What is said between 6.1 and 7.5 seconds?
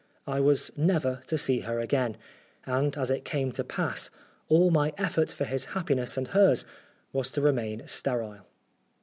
and hers was to